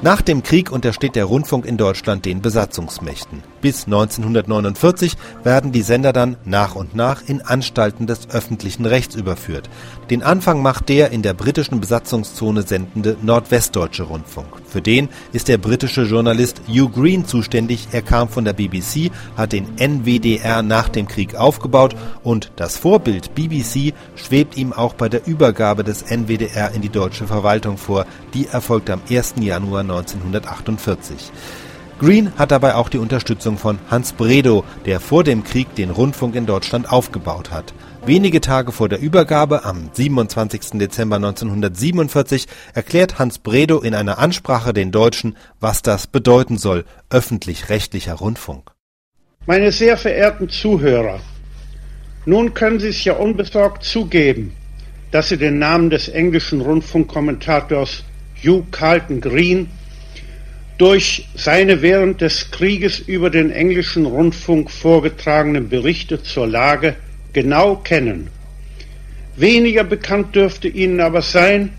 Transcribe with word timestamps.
Nach 0.00 0.22
dem 0.22 0.44
Krieg 0.44 0.70
untersteht 0.70 1.16
der 1.16 1.24
Rundfunk 1.24 1.66
in 1.66 1.76
Deutschland 1.76 2.24
den 2.24 2.40
Besatzungsmächten. 2.40 3.42
Bis 3.60 3.86
1949 3.86 5.16
werden 5.42 5.72
die 5.72 5.82
Sender 5.82 6.12
dann 6.12 6.36
nach 6.44 6.76
und 6.76 6.94
nach 6.94 7.22
in 7.26 7.42
Anstalten 7.42 8.06
des 8.06 8.30
öffentlichen 8.30 8.86
Rechts 8.86 9.16
überführt. 9.16 9.68
Den 10.10 10.22
Anfang 10.22 10.62
macht 10.62 10.88
der 10.88 11.10
in 11.10 11.22
der 11.22 11.34
britischen 11.34 11.80
Besatzungszone 11.80 12.62
sendende 12.62 13.16
Nordwestdeutsche 13.20 14.04
Rundfunk. 14.04 14.48
Für 14.66 14.80
den 14.80 15.08
ist 15.32 15.48
der 15.48 15.58
britische 15.58 16.02
Journalist 16.02 16.62
Hugh 16.68 16.88
Green 16.88 17.26
zuständig. 17.26 17.88
Er 17.92 18.02
kam 18.02 18.28
von 18.28 18.44
der 18.44 18.52
BBC, 18.52 19.10
hat 19.36 19.52
den 19.52 19.76
NWDR 19.76 20.62
nach 20.62 20.88
dem 20.88 21.08
Krieg 21.08 21.34
aufgebaut 21.34 21.96
und 22.22 22.52
das 22.56 22.76
Vorbild 22.76 23.34
BBC 23.34 23.92
schwebt 24.14 24.56
ihm 24.56 24.72
auch 24.72 24.94
bei 24.94 25.08
der 25.08 25.26
Übergabe 25.26 25.84
des 25.84 26.02
NWDR 26.02 26.72
in 26.72 26.82
die 26.82 26.88
deutsche 26.88 27.26
Verwaltung 27.26 27.76
vor. 27.76 28.06
Die 28.34 28.46
erfolgt 28.46 28.90
am 28.90 29.00
1. 29.10 29.34
Januar 29.40 29.80
1948. 29.80 31.32
Green 31.98 32.32
hat 32.38 32.52
dabei 32.52 32.76
auch 32.76 32.88
die 32.88 32.98
Unterstützung 32.98 33.58
von 33.58 33.80
Hans 33.90 34.12
Bredow, 34.12 34.64
der 34.86 35.00
vor 35.00 35.24
dem 35.24 35.42
Krieg 35.42 35.74
den 35.74 35.90
Rundfunk 35.90 36.36
in 36.36 36.46
Deutschland 36.46 36.92
aufgebaut 36.92 37.50
hat. 37.50 37.74
Wenige 38.06 38.40
Tage 38.40 38.70
vor 38.70 38.88
der 38.88 39.00
Übergabe, 39.00 39.64
am 39.64 39.90
27. 39.92 40.78
Dezember 40.78 41.16
1947, 41.16 42.46
erklärt 42.72 43.18
Hans 43.18 43.40
Bredow 43.40 43.82
in 43.82 43.96
einer 43.96 44.18
Ansprache 44.18 44.72
den 44.72 44.92
Deutschen, 44.92 45.36
was 45.58 45.82
das 45.82 46.06
bedeuten 46.06 46.56
soll, 46.56 46.84
öffentlich-rechtlicher 47.10 48.14
Rundfunk. 48.14 48.70
Meine 49.46 49.72
sehr 49.72 49.96
verehrten 49.96 50.48
Zuhörer, 50.48 51.18
nun 52.26 52.54
können 52.54 52.78
Sie 52.78 52.88
es 52.88 53.02
ja 53.02 53.14
unbesorgt 53.14 53.82
zugeben, 53.82 54.52
dass 55.10 55.30
Sie 55.30 55.36
den 55.36 55.58
Namen 55.58 55.90
des 55.90 56.08
englischen 56.08 56.60
Rundfunkkommentators 56.60 58.04
Hugh 58.40 58.64
Carlton 58.70 59.20
Green 59.20 59.68
durch 60.78 61.26
seine 61.34 61.82
während 61.82 62.20
des 62.20 62.52
Krieges 62.52 63.00
über 63.00 63.30
den 63.30 63.50
englischen 63.50 64.06
Rundfunk 64.06 64.70
vorgetragenen 64.70 65.68
Berichte 65.68 66.22
zur 66.22 66.46
Lage 66.46 66.94
genau 67.32 67.76
kennen. 67.76 68.28
Weniger 69.36 69.84
bekannt 69.84 70.34
dürfte 70.34 70.68
Ihnen 70.68 71.00
aber 71.00 71.22
sein, 71.22 71.72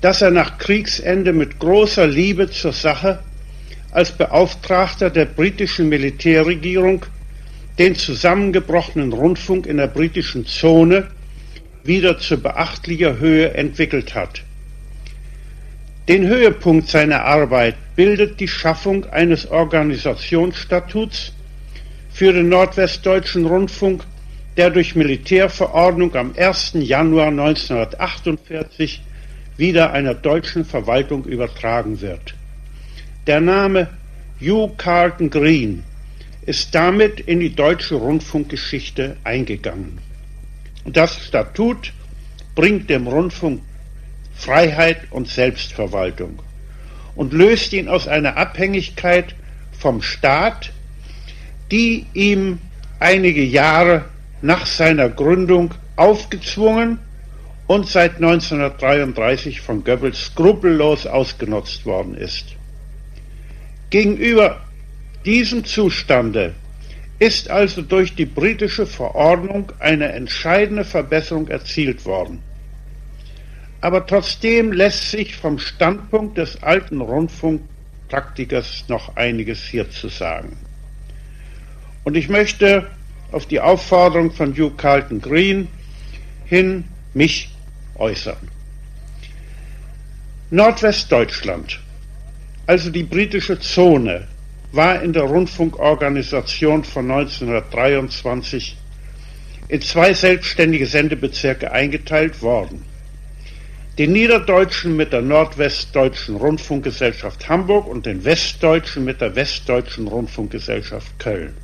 dass 0.00 0.22
er 0.22 0.30
nach 0.30 0.58
Kriegsende 0.58 1.32
mit 1.32 1.58
großer 1.58 2.06
Liebe 2.06 2.50
zur 2.50 2.72
Sache 2.72 3.18
als 3.90 4.12
Beauftragter 4.12 5.10
der 5.10 5.26
britischen 5.26 5.88
Militärregierung 5.88 7.04
den 7.78 7.96
zusammengebrochenen 7.96 9.12
Rundfunk 9.12 9.66
in 9.66 9.78
der 9.78 9.88
britischen 9.88 10.46
Zone 10.46 11.08
wieder 11.82 12.18
zu 12.18 12.38
beachtlicher 12.38 13.18
Höhe 13.18 13.54
entwickelt 13.54 14.14
hat. 14.14 14.42
Den 16.10 16.26
Höhepunkt 16.26 16.88
seiner 16.88 17.24
Arbeit 17.24 17.76
bildet 17.94 18.40
die 18.40 18.48
Schaffung 18.48 19.04
eines 19.10 19.48
Organisationsstatuts 19.48 21.32
für 22.10 22.32
den 22.32 22.48
Nordwestdeutschen 22.48 23.46
Rundfunk, 23.46 24.02
der 24.56 24.70
durch 24.70 24.96
Militärverordnung 24.96 26.12
am 26.16 26.34
1. 26.36 26.72
Januar 26.80 27.28
1948 27.28 29.02
wieder 29.56 29.92
einer 29.92 30.14
deutschen 30.14 30.64
Verwaltung 30.64 31.26
übertragen 31.26 32.00
wird. 32.00 32.34
Der 33.28 33.40
Name 33.40 33.86
Hugh 34.40 34.72
Carlton 34.78 35.30
Green 35.30 35.84
ist 36.44 36.74
damit 36.74 37.20
in 37.20 37.38
die 37.38 37.54
deutsche 37.54 37.94
Rundfunkgeschichte 37.94 39.16
eingegangen. 39.22 39.98
Das 40.86 41.24
Statut 41.24 41.92
bringt 42.56 42.90
dem 42.90 43.06
Rundfunk 43.06 43.60
Freiheit 44.40 45.02
und 45.10 45.28
Selbstverwaltung 45.28 46.38
und 47.14 47.34
löst 47.34 47.74
ihn 47.74 47.88
aus 47.88 48.08
einer 48.08 48.38
Abhängigkeit 48.38 49.34
vom 49.78 50.00
Staat, 50.00 50.72
die 51.70 52.06
ihm 52.14 52.58
einige 52.98 53.44
Jahre 53.44 54.06
nach 54.40 54.64
seiner 54.64 55.10
Gründung 55.10 55.74
aufgezwungen 55.96 56.98
und 57.66 57.86
seit 57.86 58.16
1933 58.16 59.60
von 59.60 59.84
Goebbels 59.84 60.26
skrupellos 60.26 61.06
ausgenutzt 61.06 61.84
worden 61.84 62.14
ist. 62.14 62.46
Gegenüber 63.90 64.60
diesem 65.26 65.66
Zustande 65.66 66.54
ist 67.18 67.50
also 67.50 67.82
durch 67.82 68.14
die 68.14 68.24
britische 68.24 68.86
Verordnung 68.86 69.70
eine 69.78 70.12
entscheidende 70.12 70.84
Verbesserung 70.84 71.48
erzielt 71.48 72.06
worden. 72.06 72.42
Aber 73.80 74.06
trotzdem 74.06 74.72
lässt 74.72 75.10
sich 75.10 75.36
vom 75.36 75.58
Standpunkt 75.58 76.36
des 76.36 76.62
alten 76.62 77.00
Rundfunkpraktikers 77.00 78.84
noch 78.88 79.16
einiges 79.16 79.62
hierzu 79.64 80.08
sagen. 80.08 80.56
Und 82.04 82.16
ich 82.16 82.28
möchte 82.28 82.86
auf 83.32 83.46
die 83.46 83.60
Aufforderung 83.60 84.32
von 84.32 84.52
Hugh 84.52 84.74
Carlton 84.76 85.20
Green 85.20 85.68
hin 86.44 86.84
mich 87.14 87.50
äußern. 87.96 88.36
Nordwestdeutschland, 90.50 91.80
also 92.66 92.90
die 92.90 93.04
britische 93.04 93.60
Zone, 93.60 94.26
war 94.72 95.00
in 95.02 95.12
der 95.12 95.22
Rundfunkorganisation 95.22 96.84
von 96.84 97.10
1923 97.10 98.76
in 99.68 99.80
zwei 99.80 100.12
selbstständige 100.12 100.86
Sendebezirke 100.86 101.70
eingeteilt 101.70 102.42
worden 102.42 102.89
den 103.98 104.12
Niederdeutschen 104.12 104.96
mit 104.96 105.12
der 105.12 105.22
Nordwestdeutschen 105.22 106.36
Rundfunkgesellschaft 106.36 107.48
Hamburg 107.48 107.86
und 107.86 108.06
den 108.06 108.24
Westdeutschen 108.24 109.04
mit 109.04 109.20
der 109.20 109.34
Westdeutschen 109.34 110.06
Rundfunkgesellschaft 110.06 111.18
Köln. 111.18 111.54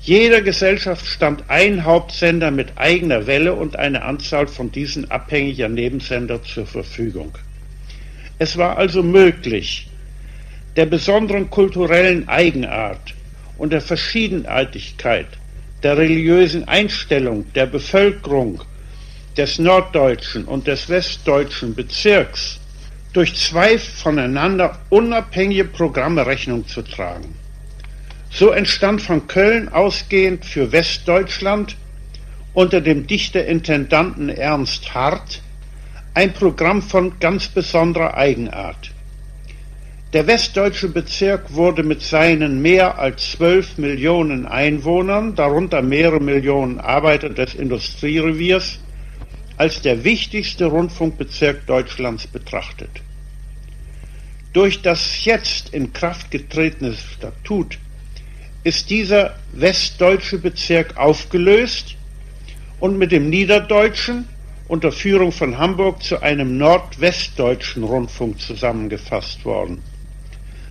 Jeder 0.00 0.42
Gesellschaft 0.42 1.06
stand 1.06 1.44
ein 1.48 1.84
Hauptsender 1.84 2.50
mit 2.50 2.76
eigener 2.76 3.28
Welle 3.28 3.54
und 3.54 3.78
eine 3.78 4.02
Anzahl 4.02 4.48
von 4.48 4.72
diesen 4.72 5.08
abhängiger 5.12 5.68
Nebensender 5.68 6.42
zur 6.42 6.66
Verfügung. 6.66 7.38
Es 8.38 8.56
war 8.56 8.76
also 8.78 9.04
möglich, 9.04 9.88
der 10.74 10.86
besonderen 10.86 11.50
kulturellen 11.50 12.28
Eigenart 12.28 13.14
und 13.58 13.72
der 13.72 13.80
Verschiedenartigkeit 13.80 15.28
der 15.84 15.98
religiösen 15.98 16.66
Einstellung 16.66 17.52
der 17.52 17.66
Bevölkerung 17.66 18.62
des 19.36 19.58
norddeutschen 19.58 20.44
und 20.44 20.66
des 20.66 20.88
westdeutschen 20.88 21.74
Bezirks 21.74 22.60
durch 23.12 23.34
zwei 23.36 23.78
voneinander 23.78 24.78
unabhängige 24.88 25.64
Programme 25.64 26.26
Rechnung 26.26 26.66
zu 26.66 26.82
tragen. 26.82 27.34
So 28.30 28.50
entstand 28.50 29.02
von 29.02 29.26
Köln 29.26 29.68
ausgehend 29.68 30.44
für 30.46 30.72
Westdeutschland 30.72 31.76
unter 32.54 32.80
dem 32.80 33.06
Dichterintendanten 33.06 34.30
Ernst 34.30 34.94
Hart 34.94 35.42
ein 36.14 36.32
Programm 36.32 36.82
von 36.82 37.18
ganz 37.20 37.48
besonderer 37.48 38.14
Eigenart. 38.14 38.92
Der 40.12 40.26
westdeutsche 40.26 40.88
Bezirk 40.88 41.54
wurde 41.54 41.82
mit 41.82 42.02
seinen 42.02 42.60
mehr 42.60 42.98
als 42.98 43.32
zwölf 43.32 43.78
Millionen 43.78 44.46
Einwohnern, 44.46 45.34
darunter 45.34 45.80
mehrere 45.80 46.20
Millionen 46.20 46.80
Arbeiter 46.80 47.30
des 47.30 47.54
Industriereviers, 47.54 48.78
als 49.56 49.82
der 49.82 50.04
wichtigste 50.04 50.66
Rundfunkbezirk 50.66 51.66
Deutschlands 51.66 52.26
betrachtet. 52.26 52.90
Durch 54.52 54.82
das 54.82 55.24
jetzt 55.24 55.70
in 55.70 55.92
Kraft 55.92 56.30
getretene 56.30 56.94
Statut 56.94 57.78
ist 58.64 58.90
dieser 58.90 59.36
westdeutsche 59.52 60.38
Bezirk 60.38 60.96
aufgelöst 60.96 61.96
und 62.80 62.98
mit 62.98 63.12
dem 63.12 63.30
niederdeutschen 63.30 64.28
unter 64.68 64.92
Führung 64.92 65.32
von 65.32 65.58
Hamburg 65.58 66.02
zu 66.02 66.22
einem 66.22 66.58
nordwestdeutschen 66.58 67.82
Rundfunk 67.84 68.40
zusammengefasst 68.40 69.44
worden. 69.44 69.82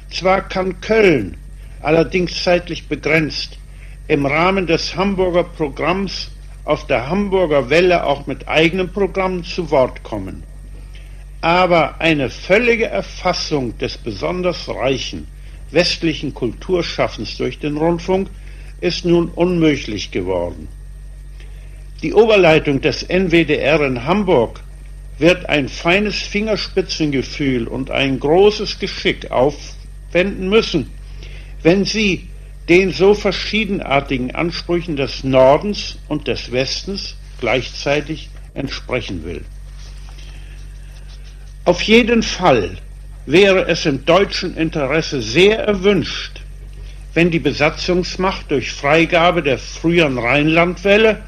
Zwar 0.09 0.47
kann 0.47 0.81
Köln, 0.81 1.37
allerdings 1.81 2.43
zeitlich 2.43 2.87
begrenzt, 2.87 3.57
im 4.07 4.25
Rahmen 4.25 4.67
des 4.67 4.95
Hamburger 4.95 5.43
Programms 5.43 6.31
auf 6.63 6.87
der 6.87 7.09
Hamburger 7.09 7.69
Welle 7.69 8.05
auch 8.05 8.27
mit 8.27 8.47
eigenen 8.47 8.91
Programmen 8.91 9.43
zu 9.43 9.71
Wort 9.71 10.03
kommen. 10.03 10.43
Aber 11.41 11.99
eine 11.99 12.29
völlige 12.29 12.85
Erfassung 12.85 13.77
des 13.77 13.97
besonders 13.97 14.69
reichen 14.69 15.27
westlichen 15.71 16.33
Kulturschaffens 16.33 17.37
durch 17.37 17.59
den 17.59 17.77
Rundfunk 17.77 18.29
ist 18.81 19.05
nun 19.05 19.29
unmöglich 19.29 20.11
geworden. 20.11 20.67
Die 22.01 22.13
Oberleitung 22.13 22.81
des 22.81 23.03
NWDR 23.03 23.81
in 23.81 24.05
Hamburg 24.05 24.61
wird 25.17 25.47
ein 25.47 25.69
feines 25.69 26.15
Fingerspitzengefühl 26.15 27.67
und 27.67 27.91
ein 27.91 28.19
großes 28.19 28.79
Geschick 28.79 29.29
aufwenden 29.29 30.49
müssen, 30.49 30.89
wenn 31.61 31.85
sie 31.85 32.27
den 32.71 32.93
so 32.93 33.13
verschiedenartigen 33.13 34.33
Ansprüchen 34.33 34.95
des 34.95 35.25
Nordens 35.25 35.97
und 36.07 36.29
des 36.29 36.53
Westens 36.53 37.17
gleichzeitig 37.41 38.29
entsprechen 38.53 39.25
will. 39.25 39.43
Auf 41.65 41.81
jeden 41.81 42.23
Fall 42.23 42.77
wäre 43.25 43.67
es 43.67 43.85
im 43.85 44.05
deutschen 44.05 44.55
Interesse 44.55 45.21
sehr 45.21 45.59
erwünscht, 45.59 46.43
wenn 47.13 47.29
die 47.29 47.39
Besatzungsmacht 47.39 48.49
durch 48.49 48.71
Freigabe 48.71 49.43
der 49.43 49.57
früheren 49.57 50.17
Rheinlandwelle 50.17 51.23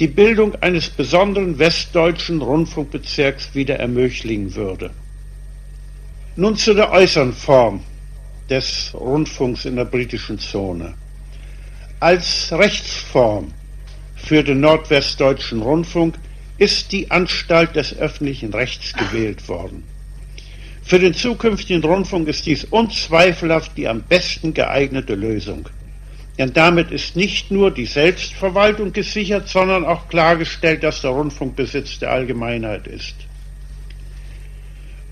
die 0.00 0.08
Bildung 0.08 0.54
eines 0.62 0.88
besonderen 0.88 1.58
westdeutschen 1.58 2.40
Rundfunkbezirks 2.40 3.54
wieder 3.54 3.78
ermöglichen 3.80 4.54
würde. 4.54 4.92
Nun 6.36 6.56
zu 6.56 6.72
der 6.72 6.90
äußeren 6.90 7.34
Form 7.34 7.82
des 8.48 8.92
Rundfunks 8.94 9.64
in 9.64 9.76
der 9.76 9.84
britischen 9.84 10.38
Zone. 10.38 10.94
Als 12.00 12.52
Rechtsform 12.52 13.52
für 14.16 14.42
den 14.42 14.60
nordwestdeutschen 14.60 15.62
Rundfunk 15.62 16.16
ist 16.58 16.92
die 16.92 17.10
Anstalt 17.10 17.74
des 17.76 17.96
öffentlichen 17.96 18.52
Rechts 18.52 18.92
gewählt 18.92 19.48
worden. 19.48 19.84
Für 20.82 20.98
den 20.98 21.14
zukünftigen 21.14 21.82
Rundfunk 21.82 22.28
ist 22.28 22.44
dies 22.44 22.64
unzweifelhaft 22.64 23.76
die 23.76 23.88
am 23.88 24.02
besten 24.02 24.52
geeignete 24.52 25.14
Lösung. 25.14 25.68
Denn 26.38 26.52
damit 26.52 26.90
ist 26.90 27.16
nicht 27.16 27.50
nur 27.50 27.70
die 27.70 27.86
Selbstverwaltung 27.86 28.92
gesichert, 28.92 29.48
sondern 29.48 29.84
auch 29.84 30.08
klargestellt, 30.08 30.82
dass 30.82 31.00
der 31.00 31.10
Rundfunk 31.10 31.56
Besitz 31.56 31.98
der 32.00 32.10
Allgemeinheit 32.10 32.86
ist. 32.86 33.14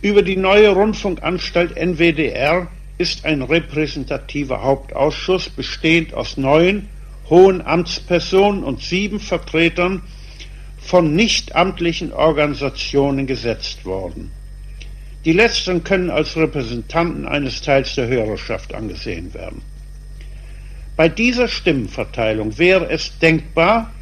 Über 0.03 0.23
die 0.23 0.37
neue 0.37 0.71
Rundfunkanstalt 0.71 1.77
NWDR 1.77 2.69
ist 2.99 3.25
ein 3.25 3.43
repräsentativer 3.43 4.63
Hauptausschuss 4.63 5.49
bestehend 5.51 6.15
aus 6.15 6.37
neun 6.37 6.89
hohen 7.29 7.63
Amtspersonen 7.63 8.65
und 8.65 8.83
sieben 8.83 9.21
Vertretern 9.21 10.03
von 10.79 11.15
nichtamtlichen 11.15 12.13
Organisationen 12.13 13.27
gesetzt 13.27 13.85
worden. 13.85 14.31
Die 15.25 15.33
letzteren 15.33 15.85
können 15.85 16.11
als 16.11 16.37
Repräsentanten 16.37 17.27
eines 17.27 17.63
Teils 17.63 17.95
der 17.95 18.09
Hörerschaft 18.09 18.75
angesehen 18.75 19.33
werden. 19.35 19.63
Bei 20.97 21.09
dieser 21.09 21.49
Stimmenverteilung 21.49 22.59
wäre 22.59 22.91
es 22.91 23.19
denkbar, 23.19 23.93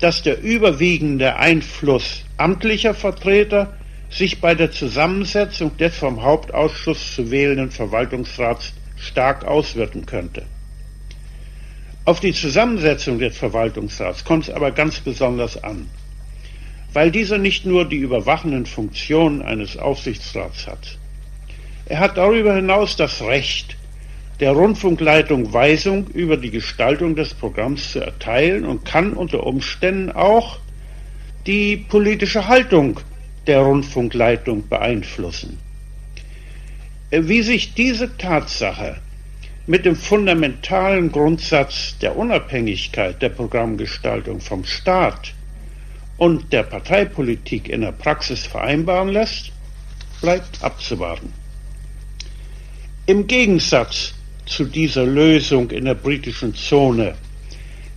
dass 0.00 0.22
der 0.22 0.42
überwiegende 0.42 1.36
Einfluss 1.36 2.24
amtlicher 2.36 2.94
Vertreter 2.94 3.74
sich 4.12 4.40
bei 4.40 4.54
der 4.54 4.70
Zusammensetzung 4.70 5.76
des 5.78 5.96
vom 5.96 6.22
Hauptausschuss 6.22 7.14
zu 7.14 7.30
wählenden 7.30 7.70
Verwaltungsrats 7.70 8.74
stark 8.96 9.44
auswirken 9.44 10.04
könnte. 10.04 10.44
Auf 12.04 12.20
die 12.20 12.34
Zusammensetzung 12.34 13.18
des 13.18 13.36
Verwaltungsrats 13.36 14.24
kommt 14.24 14.48
es 14.48 14.54
aber 14.54 14.70
ganz 14.70 15.00
besonders 15.00 15.62
an, 15.62 15.88
weil 16.92 17.10
dieser 17.10 17.38
nicht 17.38 17.64
nur 17.64 17.88
die 17.88 17.96
überwachenden 17.96 18.66
Funktionen 18.66 19.40
eines 19.40 19.78
Aufsichtsrats 19.78 20.66
hat. 20.66 20.98
Er 21.86 22.00
hat 22.00 22.18
darüber 22.18 22.54
hinaus 22.54 22.96
das 22.96 23.22
Recht, 23.22 23.76
der 24.40 24.52
Rundfunkleitung 24.52 25.52
Weisung 25.52 26.08
über 26.08 26.36
die 26.36 26.50
Gestaltung 26.50 27.16
des 27.16 27.32
Programms 27.32 27.92
zu 27.92 28.00
erteilen 28.00 28.64
und 28.66 28.84
kann 28.84 29.14
unter 29.14 29.46
Umständen 29.46 30.12
auch 30.12 30.58
die 31.46 31.76
politische 31.76 32.46
Haltung 32.46 33.00
der 33.46 33.60
Rundfunkleitung 33.60 34.68
beeinflussen. 34.68 35.58
Wie 37.10 37.42
sich 37.42 37.74
diese 37.74 38.16
Tatsache 38.16 38.96
mit 39.66 39.84
dem 39.84 39.96
fundamentalen 39.96 41.12
Grundsatz 41.12 41.96
der 42.00 42.16
Unabhängigkeit 42.16 43.20
der 43.20 43.28
Programmgestaltung 43.28 44.40
vom 44.40 44.64
Staat 44.64 45.34
und 46.16 46.52
der 46.52 46.62
Parteipolitik 46.62 47.68
in 47.68 47.82
der 47.82 47.92
Praxis 47.92 48.46
vereinbaren 48.46 49.08
lässt, 49.08 49.52
bleibt 50.20 50.62
abzuwarten. 50.62 51.32
Im 53.06 53.26
Gegensatz 53.26 54.14
zu 54.46 54.64
dieser 54.64 55.04
Lösung 55.04 55.70
in 55.70 55.84
der 55.84 55.94
britischen 55.94 56.54
Zone 56.54 57.14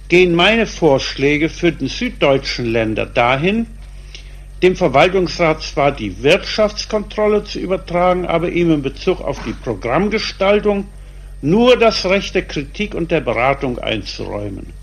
gehen 0.08 0.36
meine 0.36 0.66
Vorschläge 0.66 1.50
für 1.50 1.72
den 1.72 1.88
süddeutschen 1.88 2.66
Länder 2.66 3.06
dahin, 3.06 3.68
dem 4.62 4.76
Verwaltungsrat 4.76 5.62
zwar 5.62 5.92
die 5.92 6.24
Wirtschaftskontrolle 6.24 7.44
zu 7.44 7.60
übertragen, 7.60 8.26
aber 8.26 8.50
ihm 8.50 8.72
in 8.72 8.82
Bezug 8.82 9.22
auf 9.22 9.44
die 9.44 9.54
Programmgestaltung 9.54 10.88
nur 11.42 11.78
das 11.78 12.06
Recht 12.06 12.34
der 12.36 12.44
Kritik 12.44 12.96
und 12.96 13.12
der 13.12 13.22
Beratung 13.22 13.80
einzuräumen. 13.80 14.74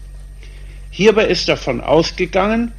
Hierbei 0.90 1.24
ist 1.24 1.48
davon 1.48 1.80
ausgegangen, 1.80 2.72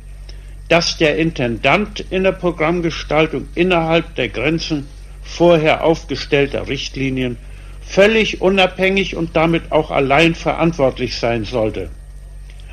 dass 0.69 0.97
der 0.97 1.17
Intendant 1.17 2.05
in 2.09 2.23
der 2.23 2.31
Programmgestaltung 2.31 3.47
innerhalb 3.55 4.15
der 4.15 4.29
Grenzen 4.29 4.87
vorher 5.23 5.83
aufgestellter 5.83 6.67
Richtlinien 6.67 7.37
völlig 7.85 8.41
unabhängig 8.41 9.15
und 9.15 9.35
damit 9.35 9.71
auch 9.71 9.91
allein 9.91 10.35
verantwortlich 10.35 11.17
sein 11.17 11.43
sollte. 11.43 11.89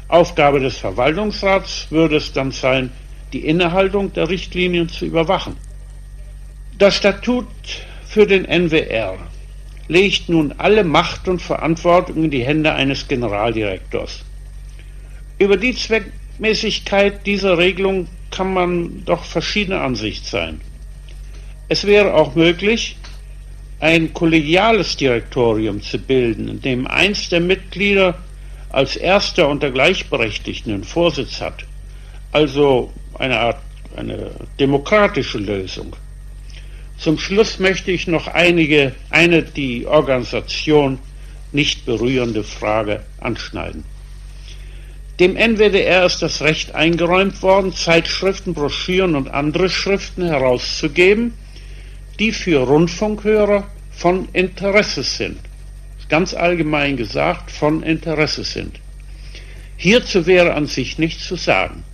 Aufgabe 0.09 0.61
des 0.61 0.77
Verwaltungsrats 0.77 1.87
würde 1.91 2.17
es 2.17 2.33
dann 2.33 2.53
sein, 2.53 2.91
die 3.33 3.47
Innehaltung 3.47 4.13
der 4.13 4.29
Richtlinien 4.29 4.89
zu 4.89 5.07
überwachen. 5.07 5.57
Das 6.79 6.97
Statut 6.97 7.47
für 8.07 8.27
den 8.27 8.45
NWR 8.45 9.19
legt 9.89 10.29
nun 10.29 10.55
alle 10.59 10.85
Macht 10.85 11.29
und 11.29 11.43
Verantwortung 11.43 12.25
in 12.25 12.31
die 12.31 12.45
Hände 12.45 12.73
eines 12.73 13.09
Generaldirektors. 13.09 14.25
Über 15.39 15.57
die 15.57 15.75
Zweckmäßigkeit 15.75 17.27
dieser 17.27 17.59
Regelung 17.59 18.09
kann 18.31 18.55
man 18.55 19.05
doch 19.05 19.25
verschiedener 19.25 19.83
Ansicht 19.83 20.27
sein. 20.27 20.61
Es 21.69 21.87
wäre 21.87 22.15
auch 22.15 22.35
möglich, 22.35 22.97
ein 23.81 24.13
kollegiales 24.13 24.97
Direktorium 24.97 25.81
zu 25.83 25.99
bilden, 25.99 26.49
in 26.49 26.61
dem 26.61 26.87
eins 26.87 27.29
der 27.29 27.41
Mitglieder 27.41 28.19
als 28.69 28.97
erster 28.97 29.49
unter 29.49 29.71
Gleichberechtigten 29.71 30.73
einen 30.73 30.85
Vorsitz 30.85 31.41
hat. 31.41 31.65
Also 32.33 32.93
eine 33.19 33.39
Art, 33.39 33.61
eine 33.97 34.31
demokratische 34.59 35.39
Lösung. 35.39 35.97
Zum 36.99 37.19
Schluss 37.19 37.59
möchte 37.59 37.91
ich 37.91 38.07
noch 38.07 38.29
einige, 38.29 38.95
eine 39.09 39.43
die 39.43 39.87
Organisation 39.87 40.99
nicht 41.53 41.87
berührende 41.87 42.45
Frage 42.45 43.03
anschneiden. 43.19 43.85
Dem 45.19 45.37
NWDR 45.37 46.07
ist 46.07 46.23
das 46.23 46.41
Recht 46.41 46.75
eingeräumt 46.75 47.43
worden, 47.43 47.73
Zeitschriften, 47.73 48.55
Broschüren 48.55 49.17
und 49.17 49.29
andere 49.29 49.69
Schriften 49.69 50.25
herauszugeben, 50.25 51.35
die 52.19 52.33
für 52.33 52.61
Rundfunkhörer 52.61 53.67
von 53.91 54.29
Interesse 54.33 55.03
sind. 55.03 55.39
Ganz 56.09 56.35
allgemein 56.35 56.97
gesagt, 56.97 57.51
von 57.51 57.83
Interesse 57.83 58.45
sind. 58.45 58.81
Hierzu 59.77 60.27
wäre 60.27 60.55
an 60.55 60.67
sich 60.67 60.99
nichts 60.99 61.27
zu 61.27 61.37
sagen. 61.37 61.85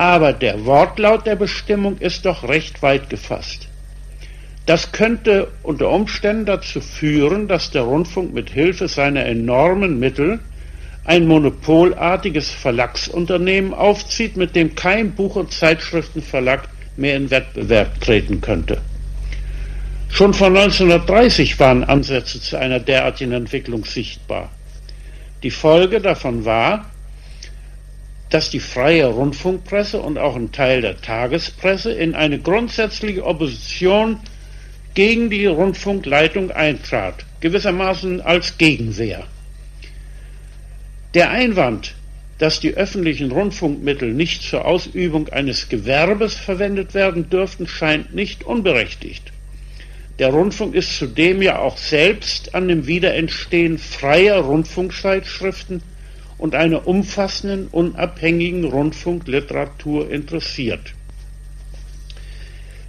Aber 0.00 0.32
der 0.32 0.64
Wortlaut 0.64 1.26
der 1.26 1.36
Bestimmung 1.36 1.98
ist 1.98 2.24
doch 2.24 2.48
recht 2.48 2.80
weit 2.80 3.10
gefasst. 3.10 3.68
Das 4.64 4.92
könnte 4.92 5.48
unter 5.62 5.90
Umständen 5.90 6.46
dazu 6.46 6.80
führen, 6.80 7.48
dass 7.48 7.70
der 7.70 7.82
Rundfunk 7.82 8.32
mit 8.32 8.48
Hilfe 8.48 8.88
seiner 8.88 9.26
enormen 9.26 10.00
Mittel 10.00 10.40
ein 11.04 11.26
monopolartiges 11.26 12.48
Verlagsunternehmen 12.48 13.74
aufzieht, 13.74 14.38
mit 14.38 14.56
dem 14.56 14.74
kein 14.74 15.12
Buch- 15.12 15.36
und 15.36 15.52
Zeitschriftenverlag 15.52 16.66
mehr 16.96 17.16
in 17.16 17.30
Wettbewerb 17.30 18.00
treten 18.00 18.40
könnte. 18.40 18.80
Schon 20.08 20.32
von 20.32 20.56
1930 20.56 21.60
waren 21.60 21.84
Ansätze 21.84 22.40
zu 22.40 22.56
einer 22.56 22.80
derartigen 22.80 23.32
Entwicklung 23.32 23.84
sichtbar. 23.84 24.48
Die 25.42 25.50
Folge 25.50 26.00
davon 26.00 26.46
war, 26.46 26.86
dass 28.30 28.48
die 28.48 28.60
freie 28.60 29.06
Rundfunkpresse 29.06 30.00
und 30.00 30.16
auch 30.16 30.36
ein 30.36 30.52
Teil 30.52 30.82
der 30.82 31.00
Tagespresse 31.00 31.92
in 31.92 32.14
eine 32.14 32.38
grundsätzliche 32.38 33.26
Opposition 33.26 34.18
gegen 34.94 35.30
die 35.30 35.46
Rundfunkleitung 35.46 36.50
eintrat, 36.52 37.26
gewissermaßen 37.40 38.20
als 38.20 38.56
Gegenwehr. 38.56 39.24
Der 41.14 41.30
Einwand, 41.30 41.96
dass 42.38 42.60
die 42.60 42.74
öffentlichen 42.74 43.32
Rundfunkmittel 43.32 44.12
nicht 44.14 44.42
zur 44.42 44.64
Ausübung 44.64 45.28
eines 45.28 45.68
Gewerbes 45.68 46.34
verwendet 46.34 46.94
werden 46.94 47.28
dürften, 47.28 47.66
scheint 47.66 48.14
nicht 48.14 48.44
unberechtigt. 48.44 49.32
Der 50.20 50.28
Rundfunk 50.28 50.74
ist 50.74 50.96
zudem 50.96 51.42
ja 51.42 51.58
auch 51.58 51.78
selbst 51.78 52.54
an 52.54 52.68
dem 52.68 52.86
Wiederentstehen 52.86 53.78
freier 53.78 54.38
Rundfunkzeitschriften 54.38 55.82
und 56.40 56.54
einer 56.54 56.88
umfassenden, 56.88 57.68
unabhängigen 57.68 58.64
Rundfunkliteratur 58.64 60.10
interessiert. 60.10 60.94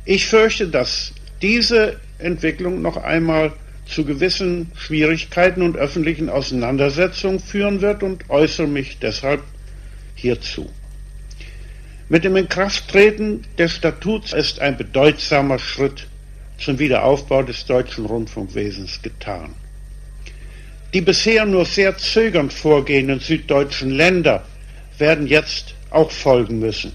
Ich 0.06 0.28
fürchte, 0.28 0.70
dass 0.70 1.14
diese 1.42 2.00
Entwicklung 2.18 2.82
noch 2.82 2.96
einmal 2.96 3.52
zu 3.86 4.06
gewissen 4.06 4.72
Schwierigkeiten 4.76 5.64
und 5.64 5.76
öffentlichen 5.76 6.30
Auseinandersetzungen 6.30 7.42
führen 7.42 7.82
wird 7.82 8.04
und 8.04 8.30
äußere 8.30 8.68
mich 8.68 9.00
deshalb 9.00 9.44
hierzu. 10.16 10.70
Mit 12.08 12.24
dem 12.24 12.38
Inkrafttreten 12.38 13.46
des 13.58 13.74
Statuts 13.74 14.32
ist 14.32 14.60
ein 14.60 14.78
bedeutsamer 14.78 15.60
Schritt 15.60 16.08
zum 16.58 16.80
Wiederaufbau 16.80 17.44
des 17.44 17.66
deutschen 17.66 18.06
Rundfunkwesens 18.06 19.02
getan. 19.02 19.56
Die 20.94 21.02
bisher 21.02 21.46
nur 21.46 21.66
sehr 21.66 21.98
zögernd 21.98 22.52
vorgehenden 22.52 23.20
süddeutschen 23.20 23.92
Länder 23.92 24.44
werden 24.98 25.28
jetzt 25.28 25.74
auch 25.90 26.12
folgen 26.12 26.60
müssen. 26.60 26.94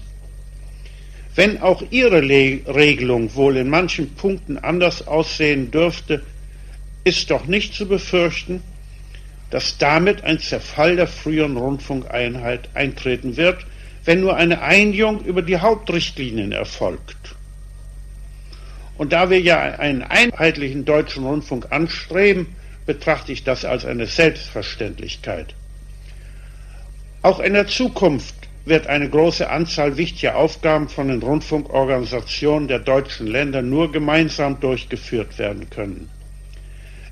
Wenn 1.35 1.61
auch 1.61 1.83
ihre 1.89 2.21
Le 2.21 2.61
Regelung 2.67 3.33
wohl 3.35 3.57
in 3.57 3.69
manchen 3.69 4.13
Punkten 4.15 4.57
anders 4.57 5.07
aussehen 5.07 5.71
dürfte, 5.71 6.23
ist 7.03 7.29
doch 7.31 7.45
nicht 7.45 7.73
zu 7.73 7.87
befürchten, 7.87 8.61
dass 9.49 9.77
damit 9.77 10.23
ein 10.23 10.39
Zerfall 10.39 10.95
der 10.95 11.07
früheren 11.07 11.57
Rundfunkeinheit 11.57 12.69
eintreten 12.73 13.37
wird, 13.37 13.65
wenn 14.05 14.21
nur 14.21 14.35
eine 14.35 14.61
Einigung 14.61 15.23
über 15.23 15.41
die 15.41 15.57
Hauptrichtlinien 15.57 16.51
erfolgt. 16.51 17.35
Und 18.97 19.13
da 19.13 19.29
wir 19.29 19.39
ja 19.39 19.59
einen 19.59 20.01
einheitlichen 20.01 20.85
deutschen 20.85 21.23
Rundfunk 21.23 21.71
anstreben, 21.71 22.47
betrachte 22.87 23.31
ich 23.31 23.43
das 23.43 23.65
als 23.65 23.85
eine 23.85 24.07
Selbstverständlichkeit. 24.07 25.53
Auch 27.21 27.39
in 27.39 27.53
der 27.53 27.67
Zukunft 27.67 28.33
wird 28.65 28.87
eine 28.87 29.09
große 29.09 29.49
Anzahl 29.49 29.97
wichtiger 29.97 30.35
Aufgaben 30.35 30.89
von 30.89 31.09
den 31.09 31.21
Rundfunkorganisationen 31.21 32.67
der 32.67 32.79
deutschen 32.79 33.27
Länder 33.27 33.61
nur 33.61 33.91
gemeinsam 33.91 34.59
durchgeführt 34.59 35.37
werden 35.37 35.69
können. 35.69 36.09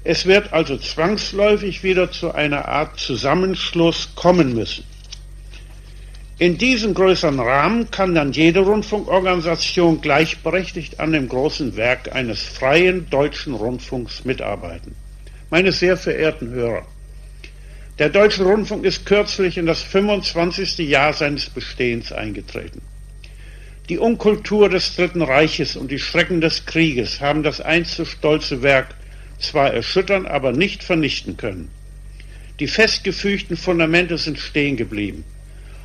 Es 0.04 0.26
wird 0.26 0.54
also 0.54 0.78
zwangsläufig 0.78 1.84
wieder 1.84 2.12
zu 2.12 2.34
einer 2.34 2.68
Art 2.68 3.00
Zusammenschluss 3.00 4.16
kommen 4.16 4.54
müssen. 4.54 4.84
In 6.38 6.58
diesem 6.58 6.94
größeren 6.94 7.40
Rahmen 7.40 7.90
kann 7.92 8.14
dann 8.14 8.34
jede 8.34 8.60
Rundfunkorganisation 8.60 10.02
gleichberechtigt 10.02 11.00
an 11.00 11.14
dem 11.14 11.30
großen 11.30 11.78
Werk 11.78 12.14
eines 12.14 12.44
freien 12.44 13.10
deutschen 13.10 13.54
Rundfunks 13.54 14.26
mitarbeiten. 14.26 14.96
Meine 15.50 15.72
sehr 15.72 15.96
verehrten 15.96 16.50
Hörer, 16.50 16.86
der 18.00 18.10
Deutsche 18.10 18.44
Rundfunk 18.44 18.84
ist 18.84 19.06
kürzlich 19.06 19.58
in 19.58 19.66
das 19.66 19.82
25. 19.82 20.80
Jahr 20.80 21.14
seines 21.14 21.50
Bestehens 21.50 22.12
eingetreten. 22.12 22.82
Die 23.88 24.00
Unkultur 24.00 24.68
des 24.68 24.96
Dritten 24.96 25.22
Reiches 25.22 25.76
und 25.76 25.92
die 25.92 26.00
Schrecken 26.00 26.42
des 26.42 26.66
Krieges 26.66 27.22
haben 27.22 27.44
das 27.44 27.62
einst 27.62 27.96
so 27.96 28.04
stolze 28.04 28.64
Werk 28.64 28.96
zwar 29.40 29.72
erschüttern, 29.72 30.26
aber 30.26 30.52
nicht 30.52 30.84
vernichten 30.84 31.38
können. 31.38 31.70
Die 32.60 32.68
festgefügten 32.68 33.56
Fundamente 33.56 34.18
sind 34.18 34.40
stehen 34.40 34.76
geblieben 34.76 35.24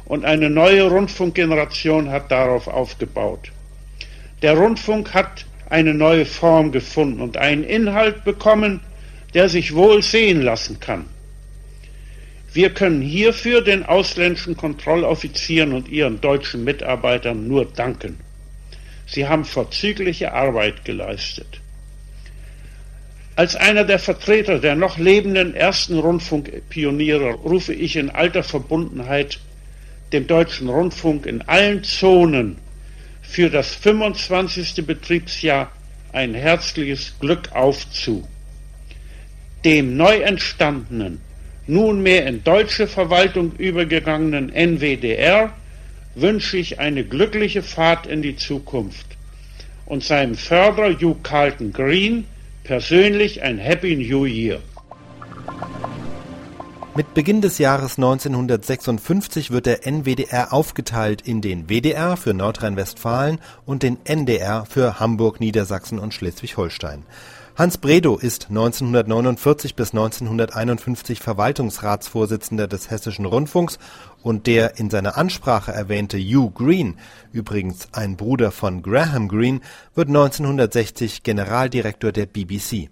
und 0.06 0.24
eine 0.24 0.50
neue 0.50 0.88
Rundfunkgeneration 0.88 2.10
hat 2.10 2.30
darauf 2.32 2.66
aufgebaut. 2.66 3.52
Der 4.42 4.54
Rundfunk 4.54 5.14
hat 5.14 5.44
eine 5.68 5.94
neue 5.94 6.26
Form 6.26 6.72
gefunden 6.72 7.20
und 7.20 7.36
einen 7.36 7.62
Inhalt 7.62 8.24
bekommen, 8.24 8.80
der 9.34 9.48
sich 9.48 9.74
wohl 9.74 10.02
sehen 10.02 10.42
lassen 10.42 10.80
kann. 10.80 11.06
Wir 12.52 12.70
können 12.70 13.00
hierfür 13.00 13.62
den 13.62 13.84
ausländischen 13.84 14.56
Kontrolloffizieren 14.56 15.72
und 15.72 15.88
ihren 15.88 16.20
deutschen 16.20 16.64
Mitarbeitern 16.64 17.46
nur 17.46 17.64
danken. 17.64 18.18
Sie 19.06 19.28
haben 19.28 19.44
vorzügliche 19.44 20.32
Arbeit 20.32 20.84
geleistet. 20.84 21.60
Als 23.36 23.56
einer 23.56 23.84
der 23.84 23.98
Vertreter 23.98 24.58
der 24.58 24.74
noch 24.74 24.98
lebenden 24.98 25.54
ersten 25.54 25.98
Rundfunkpioniere 25.98 27.30
rufe 27.34 27.72
ich 27.72 27.96
in 27.96 28.10
alter 28.10 28.42
Verbundenheit 28.42 29.38
dem 30.12 30.26
Deutschen 30.26 30.68
Rundfunk 30.68 31.26
in 31.26 31.42
allen 31.42 31.84
Zonen 31.84 32.58
für 33.22 33.48
das 33.48 33.74
25. 33.76 34.84
Betriebsjahr 34.84 35.70
ein 36.12 36.34
herzliches 36.34 37.14
Glück 37.20 37.52
auf 37.52 37.88
zu. 37.90 38.26
Dem 39.64 39.96
neu 39.96 40.20
entstandenen, 40.20 41.20
nunmehr 41.66 42.26
in 42.26 42.42
deutsche 42.42 42.86
Verwaltung 42.86 43.52
übergegangenen 43.56 44.50
NWDR 44.50 45.52
wünsche 46.14 46.56
ich 46.56 46.80
eine 46.80 47.04
glückliche 47.04 47.62
Fahrt 47.62 48.06
in 48.06 48.22
die 48.22 48.36
Zukunft 48.36 49.06
und 49.84 50.02
seinem 50.02 50.34
Förderer 50.34 50.94
Hugh 50.98 51.16
Carlton 51.22 51.72
Green 51.72 52.24
persönlich 52.64 53.42
ein 53.42 53.58
Happy 53.58 53.96
New 53.96 54.24
Year. 54.24 54.60
Mit 56.96 57.14
Beginn 57.14 57.40
des 57.40 57.58
Jahres 57.58 57.98
1956 57.98 59.50
wird 59.50 59.66
der 59.66 59.86
NWDR 59.86 60.52
aufgeteilt 60.52 61.22
in 61.22 61.40
den 61.40 61.68
WDR 61.68 62.16
für 62.16 62.34
Nordrhein-Westfalen 62.34 63.40
und 63.64 63.82
den 63.82 63.98
NDR 64.04 64.66
für 64.66 64.98
Hamburg, 64.98 65.38
Niedersachsen 65.38 65.98
und 65.98 66.14
Schleswig-Holstein. 66.14 67.04
Hans 67.60 67.76
Bredow 67.76 68.16
ist 68.16 68.46
1949 68.48 69.74
bis 69.74 69.90
1951 69.90 71.20
Verwaltungsratsvorsitzender 71.20 72.66
des 72.66 72.90
Hessischen 72.90 73.26
Rundfunks 73.26 73.78
und 74.22 74.46
der 74.46 74.78
in 74.78 74.88
seiner 74.88 75.18
Ansprache 75.18 75.70
erwähnte 75.70 76.16
Hugh 76.16 76.50
Green, 76.54 76.96
übrigens 77.32 77.88
ein 77.92 78.16
Bruder 78.16 78.50
von 78.50 78.80
Graham 78.80 79.28
Greene, 79.28 79.60
wird 79.94 80.08
1960 80.08 81.22
Generaldirektor 81.22 82.12
der 82.12 82.24
BBC 82.24 82.88